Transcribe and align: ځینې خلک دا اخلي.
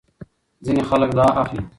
ځینې 0.65 0.81
خلک 0.89 1.09
دا 1.17 1.25
اخلي. 1.41 1.61